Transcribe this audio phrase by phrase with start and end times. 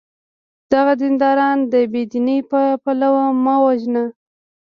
[0.71, 4.03] دغه دینداران د بې دینی په پلمو مه وژنه!